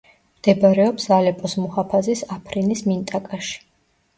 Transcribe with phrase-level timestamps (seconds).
[0.37, 3.63] მდებარეობს ალეპოს მუჰაფაზის აფრინის მინტაკაში.